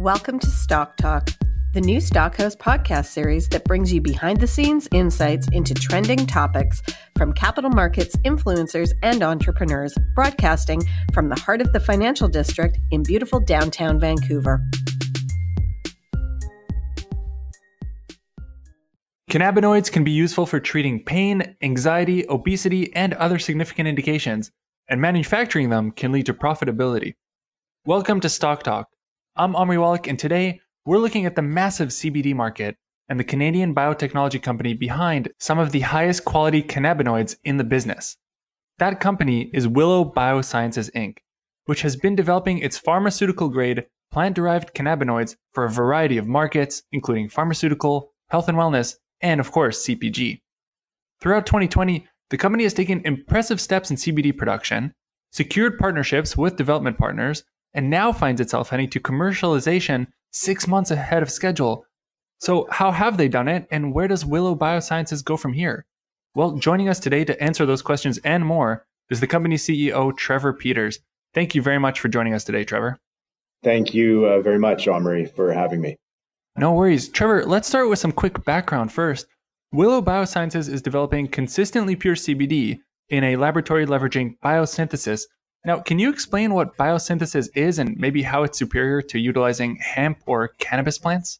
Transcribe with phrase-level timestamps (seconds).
[0.00, 1.28] Welcome to Stock Talk,
[1.74, 6.80] the new Stockhouse podcast series that brings you behind the scenes insights into trending topics
[7.18, 10.82] from capital markets, influencers, and entrepreneurs, broadcasting
[11.12, 14.62] from the heart of the financial district in beautiful downtown Vancouver.
[19.30, 24.50] Cannabinoids can be useful for treating pain, anxiety, obesity, and other significant indications,
[24.88, 27.16] and manufacturing them can lead to profitability.
[27.84, 28.88] Welcome to Stock Talk
[29.40, 32.76] I'm Omri Wallach, and today we're looking at the massive CBD market
[33.08, 38.18] and the Canadian biotechnology company behind some of the highest quality cannabinoids in the business.
[38.76, 41.20] That company is Willow Biosciences Inc.,
[41.64, 46.82] which has been developing its pharmaceutical grade plant derived cannabinoids for a variety of markets,
[46.92, 50.42] including pharmaceutical, health and wellness, and of course, CPG.
[51.22, 54.92] Throughout 2020, the company has taken impressive steps in CBD production,
[55.32, 57.42] secured partnerships with development partners,
[57.74, 61.84] and now finds itself heading to commercialization six months ahead of schedule.
[62.38, 65.84] So, how have they done it, and where does Willow Biosciences go from here?
[66.34, 70.52] Well, joining us today to answer those questions and more is the company's CEO, Trevor
[70.52, 71.00] Peters.
[71.34, 72.98] Thank you very much for joining us today, Trevor.
[73.62, 75.96] Thank you uh, very much, Omri, for having me.
[76.56, 77.08] No worries.
[77.08, 79.26] Trevor, let's start with some quick background first.
[79.72, 85.22] Willow Biosciences is developing consistently pure CBD in a laboratory leveraging biosynthesis
[85.64, 90.18] now, can you explain what biosynthesis is and maybe how it's superior to utilizing hemp
[90.26, 91.38] or cannabis plants?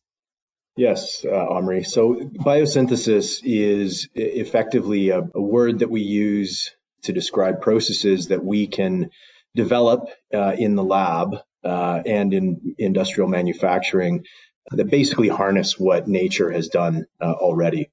[0.77, 1.85] Yes, uh, Omri.
[1.85, 6.71] So, biosynthesis is effectively a, a, word that we use
[7.03, 9.11] to describe processes that we can
[9.55, 14.25] develop uh, in the lab uh, and in industrial manufacturing
[14.71, 17.91] that basically harness what nature has done uh, already.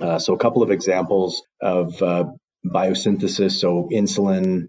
[0.00, 2.24] Uh, so, a couple of examples of uh,
[2.66, 3.52] biosynthesis.
[3.52, 4.68] So, insulin,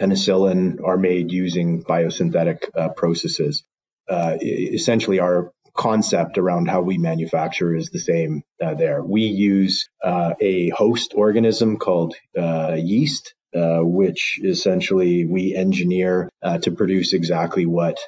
[0.00, 3.64] penicillin are made using biosynthetic uh, processes.
[4.08, 9.02] Uh, essentially, our concept around how we manufacture is the same uh, there.
[9.02, 13.34] We use uh, a host organism called uh, yeast.
[13.54, 16.30] Uh, which essentially we engineer
[16.62, 17.98] to produce exactly what,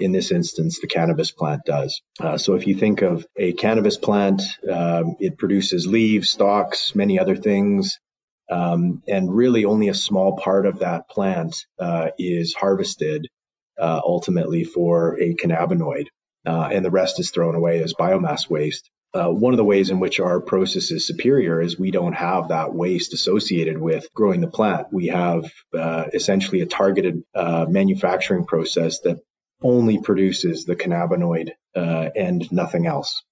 [0.00, 2.02] in this instance, the cannabis plant does.
[2.38, 7.36] so, if you think of a cannabis plant, um, it produces leaves, stalks, many other
[7.36, 8.00] things.
[8.50, 13.28] Um, and really only a small part of that plant uh, is harvested
[13.78, 16.06] uh, ultimately for a cannabinoid,
[16.46, 18.90] uh, and the rest is thrown away as biomass waste.
[19.14, 22.48] Uh, one of the ways in which our process is superior is we don't have
[22.48, 24.88] that waste associated with growing the plant.
[24.92, 29.18] We have uh, essentially a targeted uh, manufacturing process that
[29.62, 33.22] only produces the cannabinoid and nothing else.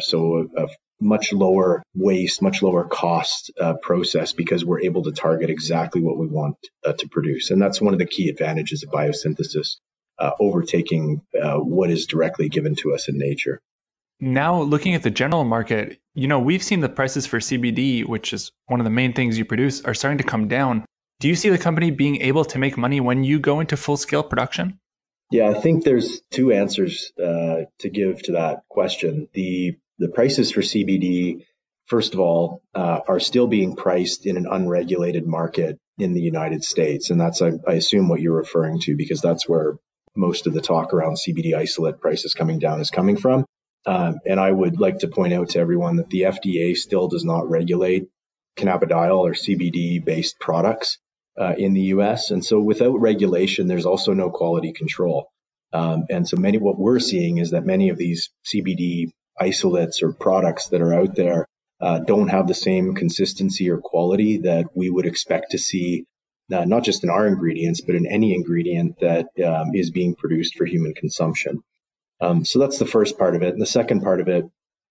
[0.00, 0.68] so a, a
[1.00, 6.18] much lower waste, much lower cost uh, process because we're able to target exactly what
[6.18, 7.50] we want uh, to produce.
[7.50, 9.76] And that's one of the key advantages of biosynthesis,
[10.18, 13.60] uh, overtaking uh, what is directly given to us in nature.
[14.20, 18.34] Now, looking at the general market, you know, we've seen the prices for CBD, which
[18.34, 20.84] is one of the main things you produce, are starting to come down.
[21.20, 23.96] Do you see the company being able to make money when you go into full
[23.96, 24.78] scale production?
[25.30, 29.28] Yeah, I think there's two answers uh, to give to that question.
[29.32, 31.44] The the prices for CBD,
[31.86, 36.64] first of all, uh, are still being priced in an unregulated market in the United
[36.64, 37.10] States.
[37.10, 39.76] And that's, I, I, assume, what you're referring to, because that's where
[40.16, 43.44] most of the talk around CBD isolate prices coming down is coming from.
[43.86, 47.24] Um, and I would like to point out to everyone that the FDA still does
[47.24, 48.08] not regulate
[48.56, 50.98] cannabidiol or CBD based products
[51.38, 52.30] uh, in the US.
[52.30, 55.28] And so without regulation, there's also no quality control.
[55.72, 60.12] Um, and so many, what we're seeing is that many of these CBD isolates or
[60.12, 61.46] products that are out there
[61.80, 66.04] uh, don't have the same consistency or quality that we would expect to see,
[66.52, 70.56] uh, not just in our ingredients, but in any ingredient that um, is being produced
[70.56, 71.62] for human consumption.
[72.20, 73.54] Um, so that's the first part of it.
[73.54, 74.44] And the second part of it,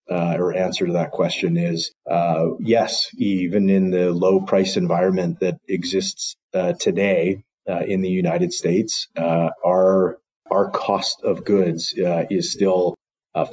[0.10, 5.42] uh, or answer to that question is uh, yes, even in the low price environment
[5.42, 10.18] that exists uh, today uh, in the United States, our
[10.50, 12.96] our cost of goods is still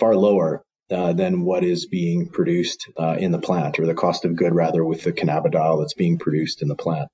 [0.00, 4.24] far lower uh, than what is being produced uh, in the plant, or the cost
[4.24, 7.08] of good rather, with the cannabidiol that's being produced in the plant.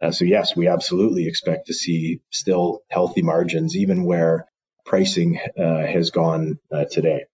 [0.00, 4.46] Uh, so yes, we absolutely expect to see still healthy margins, even where
[4.84, 7.24] pricing uh, has gone uh, today.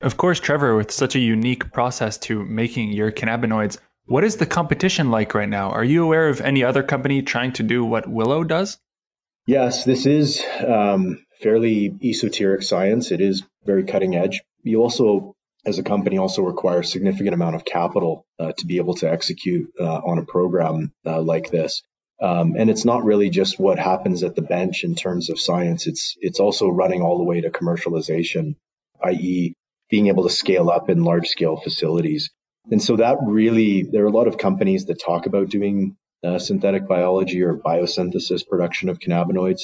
[0.00, 4.46] Of course, Trevor, with such a unique process to making your cannabinoids, what is the
[4.46, 5.70] competition like right now?
[5.70, 8.78] Are you aware of any other company trying to do what Willow does?
[9.46, 13.10] Yes, this is um, fairly esoteric science.
[13.10, 14.42] It is very cutting edge.
[14.62, 15.34] You also
[15.68, 19.10] as a company also require a significant amount of capital uh, to be able to
[19.10, 21.82] execute uh, on a program uh, like this.
[22.20, 25.86] Um, and it's not really just what happens at the bench in terms of science.
[25.86, 28.56] It's it's also running all the way to commercialization,
[29.04, 29.54] i.e.,
[29.88, 32.30] being able to scale up in large scale facilities.
[32.70, 36.38] And so that really, there are a lot of companies that talk about doing uh,
[36.38, 39.62] synthetic biology or biosynthesis production of cannabinoids.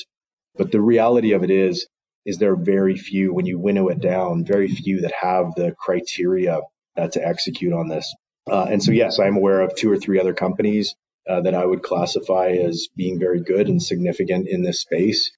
[0.57, 1.89] But the reality of it is,
[2.25, 6.61] is there very few, when you winnow it down, very few that have the criteria
[6.97, 8.15] uh, to execute on this.
[8.51, 10.95] Uh, and so, yes, I'm aware of two or three other companies
[11.29, 15.31] uh, that I would classify as being very good and significant in this space.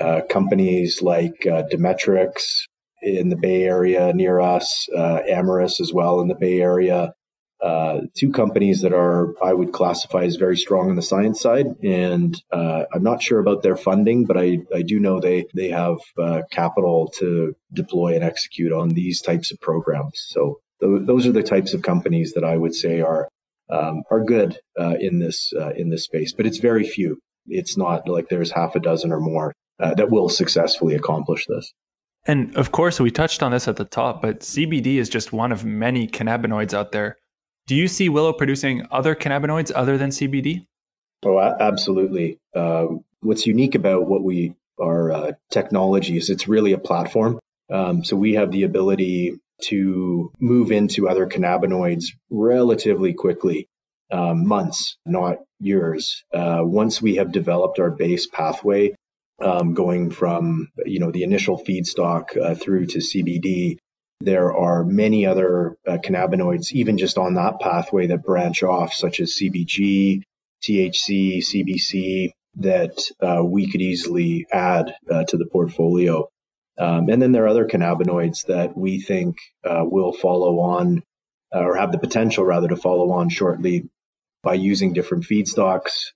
[0.00, 2.66] Uh, companies like uh, Demetrix
[3.02, 7.14] in the Bay Area near us, uh, Amyris as well in the Bay Area,
[7.62, 11.66] uh, two companies that are I would classify as very strong on the science side,
[11.82, 15.68] and uh, I'm not sure about their funding, but I, I do know they they
[15.68, 20.24] have uh, capital to deploy and execute on these types of programs.
[20.28, 23.28] So th- those are the types of companies that I would say are
[23.70, 27.18] um, are good uh, in this uh, in this space, but it's very few.
[27.46, 31.72] It's not like there's half a dozen or more that will successfully accomplish this.
[32.26, 35.52] And of course, we touched on this at the top, but CBD is just one
[35.52, 37.16] of many cannabinoids out there.
[37.66, 40.66] Do you see Willow producing other cannabinoids other than CBD?
[41.24, 42.38] Oh, absolutely.
[42.54, 42.86] Uh,
[43.20, 47.38] what's unique about what we our uh, technology is it's really a platform.
[47.72, 53.68] Um, so we have the ability to move into other cannabinoids relatively quickly,
[54.10, 56.24] um, months, not years.
[56.32, 58.94] Uh, once we have developed our base pathway,
[59.40, 63.78] um, going from you know the initial feedstock uh, through to CBD,
[64.24, 69.20] there are many other uh, cannabinoids, even just on that pathway, that branch off, such
[69.20, 70.22] as CBG,
[70.62, 76.28] THC, CBC, that uh, we could easily add uh, to the portfolio.
[76.78, 81.02] Um, and then there are other cannabinoids that we think uh, will follow on,
[81.54, 83.88] uh, or have the potential rather to follow on shortly
[84.42, 86.12] by using different feedstocks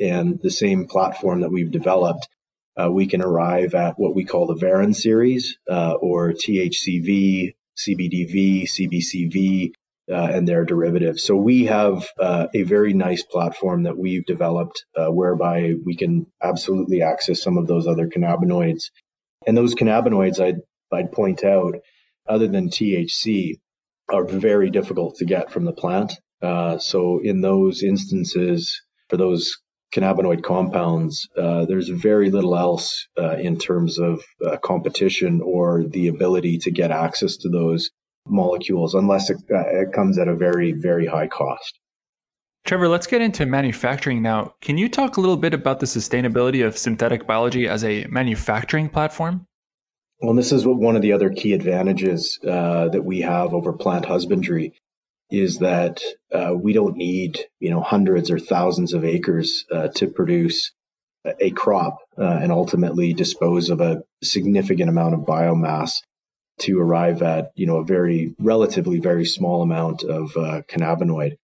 [0.00, 2.28] and the same platform that we've developed
[2.80, 8.64] uh, we can arrive at what we call the Varin series, uh, or THCV, CBDV,
[8.64, 9.72] CBCV,
[10.10, 11.22] uh, and their derivatives.
[11.22, 16.26] So we have uh, a very nice platform that we've developed uh, whereby we can
[16.42, 18.84] absolutely access some of those other cannabinoids.
[19.46, 20.60] And those cannabinoids, I'd,
[20.92, 21.74] I'd point out,
[22.26, 23.60] other than THC,
[24.10, 26.14] are very difficult to get from the plant.
[26.40, 29.58] Uh, so in those instances, for those
[29.92, 36.08] cannabinoid compounds, uh, there's very little else uh, in terms of uh, competition or the
[36.08, 37.90] ability to get access to those
[38.26, 41.78] molecules unless it, uh, it comes at a very, very high cost.
[42.64, 44.54] Trevor, let's get into manufacturing now.
[44.60, 48.90] Can you talk a little bit about the sustainability of synthetic biology as a manufacturing
[48.90, 49.46] platform?
[50.20, 53.72] Well, this is what one of the other key advantages uh, that we have over
[53.72, 54.74] plant husbandry
[55.30, 56.00] is that
[56.32, 60.72] uh, we don't need you know hundreds or thousands of acres uh, to produce
[61.40, 65.96] a crop uh, and ultimately dispose of a significant amount of biomass
[66.60, 71.36] to arrive at you know a very relatively very small amount of uh, cannabinoid.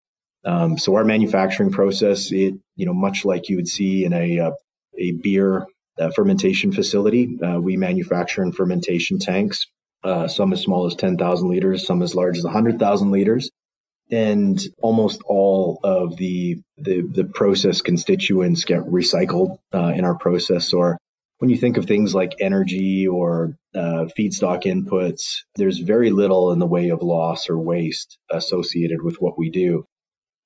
[0.47, 4.41] Um, so our manufacturing process, it you know much like you would see in a
[4.41, 4.53] uh,
[4.99, 5.67] a beer
[5.99, 9.67] uh, fermentation facility, we manufacture in fermentation tanks.
[10.29, 13.51] some as small as 10,000 liters, some as large as 100,000 liters
[14.15, 20.73] and almost all of the the, the process constituents get recycled uh, in our process.
[20.73, 20.99] Or
[21.39, 26.61] when you think of things like energy or uh, feedstock inputs, there's very little in
[26.61, 29.85] the way of loss or waste associated with what we do.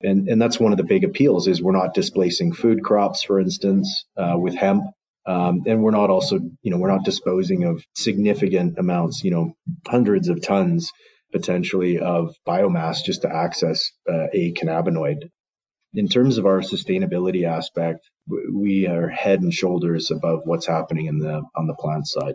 [0.01, 3.39] And, and that's one of the big appeals is we're not displacing food crops, for
[3.41, 4.85] instance, uh, with hemp.
[5.27, 9.53] Um, and we're not also, you know, we're not disposing of significant amounts, you know,
[9.87, 10.91] hundreds of tons
[11.33, 15.31] potentially of biomass just to access uh, a cannabinoid.
[15.95, 18.01] In terms of our sustainability aspect,
[18.53, 22.35] we are head and shoulders above what's happening in the on the plant side.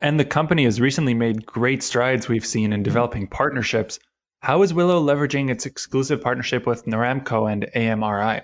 [0.00, 3.98] And the company has recently made great strides we've seen in developing partnerships.
[4.40, 8.42] How is Willow leveraging its exclusive partnership with Noramco and AMRI?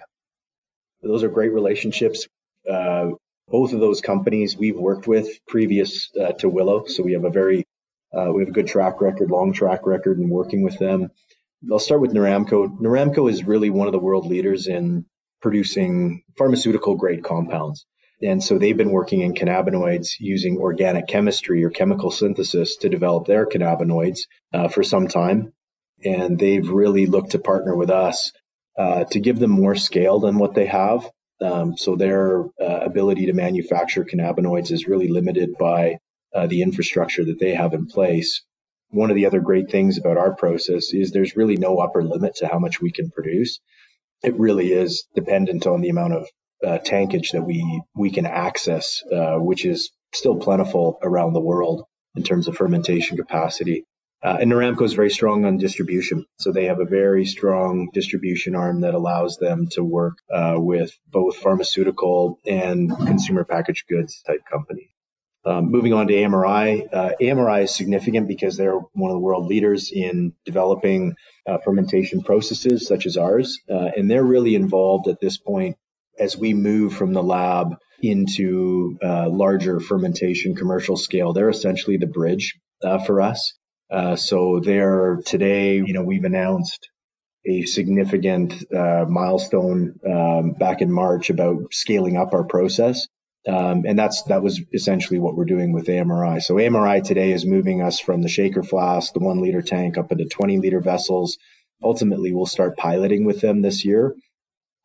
[1.03, 2.27] Those are great relationships.
[2.69, 3.11] Uh,
[3.47, 7.31] both of those companies we've worked with previous uh, to Willow, so we have a
[7.31, 7.65] very
[8.17, 11.11] uh, we have a good track record, long track record in working with them.
[11.71, 12.79] I'll start with Noramco.
[12.79, 15.07] Noramco is really one of the world leaders in
[15.41, 17.87] producing pharmaceutical grade compounds.
[18.23, 23.27] And so they've been working in cannabinoids using organic chemistry or chemical synthesis to develop
[23.27, 24.21] their cannabinoids
[24.53, 25.53] uh, for some time.
[26.05, 28.33] And they've really looked to partner with us
[28.79, 31.09] uh, to give them more scale than what they have.
[31.41, 35.99] Um, so their uh, ability to manufacture cannabinoids is really limited by
[36.35, 38.43] uh, the infrastructure that they have in place.
[38.91, 42.37] One of the other great things about our process is there's really no upper limit
[42.37, 43.61] to how much we can produce.
[44.23, 46.27] It really is dependent on the amount of
[46.65, 51.85] uh, tankage that we we can access, uh, which is still plentiful around the world
[52.15, 53.85] in terms of fermentation capacity.
[54.23, 56.25] Uh, and Noramco is very strong on distribution.
[56.39, 60.97] So they have a very strong distribution arm that allows them to work uh, with
[61.11, 64.94] both pharmaceutical and consumer packaged goods type companies.
[65.47, 69.47] Um, moving on to AMRI, uh, AMRI is significant because they're one of the world
[69.47, 73.59] leaders in developing uh, fermentation processes such as ours.
[73.69, 75.77] Uh, and they're really involved at this point
[76.19, 81.33] as we move from the lab into uh, larger fermentation commercial scale.
[81.33, 83.53] They're essentially the bridge uh, for us.
[83.91, 86.89] Uh, so there today, you know, we've announced
[87.47, 93.07] a significant milestone um, back in March about scaling up our process.
[93.47, 96.41] Um, and that's that was essentially what we're doing with AMRI.
[96.43, 100.13] So AMRI today is moving us from the shaker flask, the one liter tank, up
[100.13, 101.37] into 20 liter vessels.
[101.83, 104.15] Ultimately, we'll start piloting with them this year.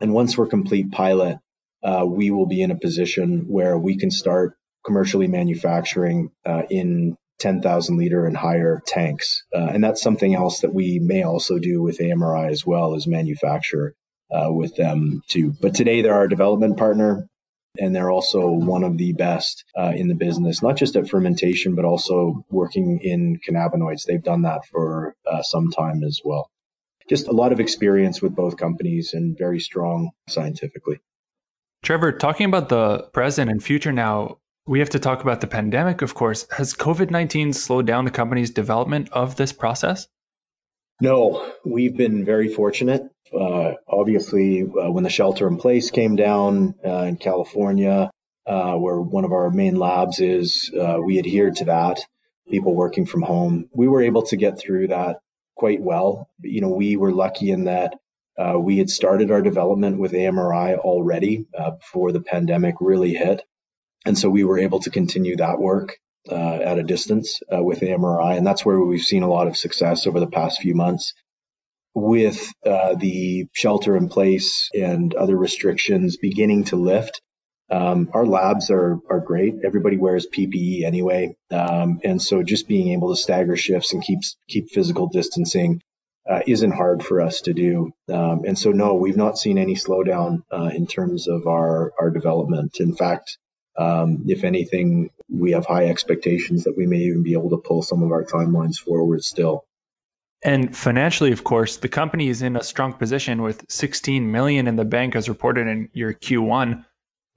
[0.02, 1.38] And once we're complete pilot,
[1.84, 7.16] uh, we will be in a position where we can start commercially manufacturing uh, in
[7.40, 9.44] 10,000 liter and higher tanks.
[9.54, 13.08] Uh, and that's something else that we may also do with AMRI as well as
[13.08, 13.94] manufacture
[14.32, 15.54] uh, with them too.
[15.62, 17.28] But today they're our development partner
[17.78, 21.76] and they're also one of the best uh, in the business, not just at fermentation,
[21.76, 24.06] but also working in cannabinoids.
[24.06, 26.50] They've done that for uh, some time as well.
[27.10, 31.00] Just a lot of experience with both companies and very strong scientifically.
[31.82, 36.02] Trevor, talking about the present and future now, we have to talk about the pandemic,
[36.02, 36.46] of course.
[36.52, 40.08] Has COVID 19 slowed down the company's development of this process?
[41.02, 43.04] No, we've been very fortunate.
[43.34, 48.12] Uh, obviously, uh, when the shelter in place came down uh, in California,
[48.46, 52.02] uh, where one of our main labs is, uh, we adhered to that.
[52.50, 55.20] People working from home, we were able to get through that
[55.56, 56.28] quite well.
[56.42, 57.96] You know, we were lucky in that
[58.38, 61.46] uh, we had started our development with AMRI already
[61.80, 63.44] before the pandemic really hit.
[64.06, 65.98] And so we were able to continue that work
[66.32, 69.58] uh, at a distance uh, with AMRI, And that's where we've seen a lot of
[69.58, 71.14] success over the past few months.
[71.96, 77.22] With uh, the shelter in place and other restrictions beginning to lift,
[77.72, 79.56] um, our labs are are great.
[79.64, 84.20] Everybody wears PPE anyway, um, and so just being able to stagger shifts and keep
[84.48, 85.82] keep physical distancing
[86.30, 87.92] uh, isn't hard for us to do.
[88.12, 92.12] Um, and so, no, we've not seen any slowdown uh, in terms of our our
[92.12, 92.78] development.
[92.80, 93.38] In fact,
[93.78, 97.82] um, if anything, we have high expectations that we may even be able to pull
[97.82, 99.66] some of our timelines forward still.
[100.42, 104.78] And financially, of course, the company is in a strong position with 16 million in
[104.78, 106.86] the bank as reported in your Q1.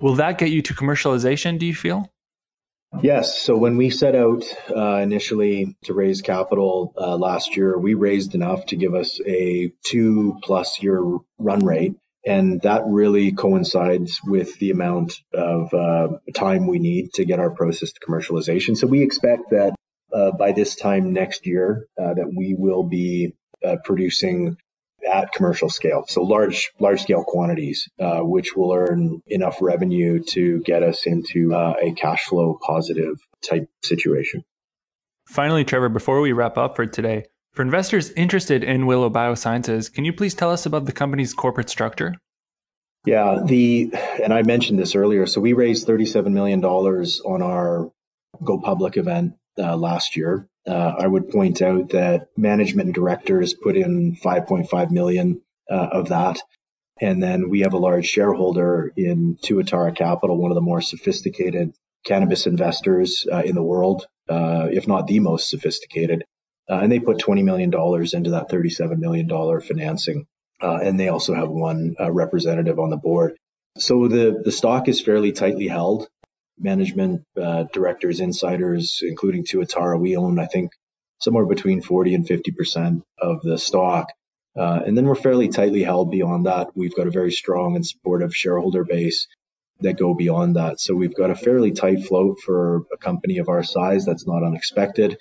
[0.00, 2.12] Will that get you to commercialization, do you feel?
[3.00, 3.40] Yes.
[3.40, 8.34] So when we set out uh, initially to raise capital uh, last year, we raised
[8.34, 11.02] enough to give us a two plus year
[11.38, 17.24] run rate and that really coincides with the amount of uh, time we need to
[17.24, 18.76] get our process to commercialization.
[18.76, 19.74] So we expect that
[20.12, 24.56] uh, by this time next year, uh, that we will be uh, producing
[25.10, 30.60] at commercial scale, so large large scale quantities, uh, which will earn enough revenue to
[30.60, 34.44] get us into uh, a cash flow positive type situation.
[35.26, 40.04] Finally, Trevor, before we wrap up for today, for investors interested in Willow Biosciences, can
[40.04, 42.14] you please tell us about the company's corporate structure?
[43.04, 43.92] Yeah, the
[44.22, 45.26] and I mentioned this earlier.
[45.26, 47.90] So we raised $37 million on our
[48.44, 50.48] Go Public event uh, last year.
[50.66, 56.08] Uh, I would point out that management and directors put in 5.5 million uh, of
[56.10, 56.38] that.
[57.00, 61.74] And then we have a large shareholder in Tuatara Capital, one of the more sophisticated
[62.04, 66.24] cannabis investors uh, in the world, uh, if not the most sophisticated.
[66.70, 69.28] Uh, and they put $20 million into that $37 million
[69.60, 70.26] financing.
[70.60, 73.34] Uh, and they also have one uh, representative on the board.
[73.78, 76.08] So the, the stock is fairly tightly held.
[76.58, 80.70] Management, uh, directors, insiders, including Tuatara, we own, I think,
[81.20, 84.08] somewhere between 40 and 50% of the stock.
[84.56, 86.68] Uh, and then we're fairly tightly held beyond that.
[86.76, 89.26] We've got a very strong and supportive shareholder base
[89.80, 90.78] that go beyond that.
[90.78, 94.04] So we've got a fairly tight float for a company of our size.
[94.04, 95.18] That's not unexpected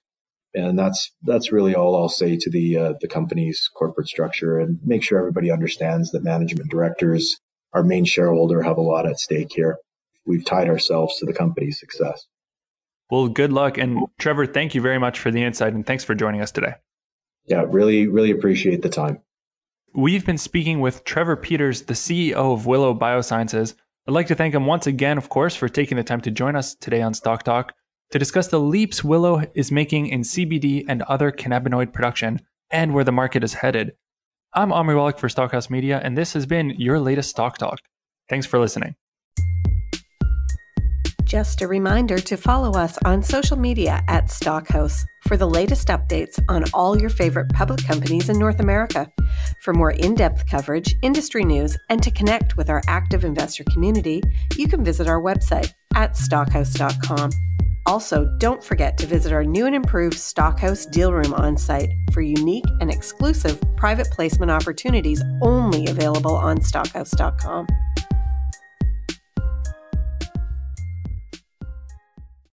[0.53, 4.79] and that's that's really all I'll say to the uh, the company's corporate structure, and
[4.83, 7.37] make sure everybody understands that management directors,
[7.73, 9.77] our main shareholder, have a lot at stake here.
[10.25, 12.25] We've tied ourselves to the company's success.
[13.09, 16.15] Well, good luck, and Trevor, thank you very much for the insight, and thanks for
[16.15, 16.75] joining us today.
[17.45, 19.19] Yeah, really, really appreciate the time.
[19.93, 23.73] We've been speaking with Trevor Peters, the CEO of Willow Biosciences.
[24.07, 26.55] I'd like to thank him once again, of course, for taking the time to join
[26.55, 27.73] us today on Stock Talk
[28.11, 33.03] to discuss the leaps Willow is making in CBD and other cannabinoid production and where
[33.03, 33.93] the market is headed.
[34.53, 37.79] I'm Omri Wallach for Stockhouse Media, and this has been your latest Stock Talk.
[38.27, 38.95] Thanks for listening.
[41.23, 46.37] Just a reminder to follow us on social media at Stockhouse for the latest updates
[46.49, 49.09] on all your favorite public companies in North America.
[49.61, 54.21] For more in depth coverage, industry news, and to connect with our active investor community,
[54.57, 57.29] you can visit our website at stockhouse.com.
[57.85, 62.21] Also, don't forget to visit our new and improved Stockhouse Deal Room on site for
[62.21, 67.67] unique and exclusive private placement opportunities only available on stockhouse.com.